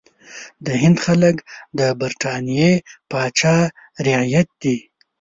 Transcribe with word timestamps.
د 0.65 0.67
هند 0.81 0.97
خلک 1.05 1.35
د 1.79 1.81
برټانیې 1.99 2.71
پاچا 3.11 3.57
رعیت 4.05 4.49
دي. 4.61 4.77